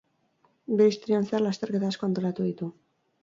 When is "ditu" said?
2.47-2.73